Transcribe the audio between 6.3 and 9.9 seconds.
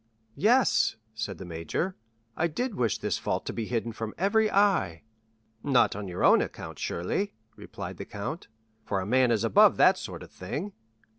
account, surely," replied Monte Cristo; "for a man is above